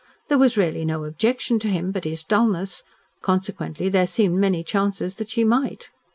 [0.29, 2.81] There was really no objection to him but his dulness,
[3.21, 5.91] consequently there seemed many chances that she might.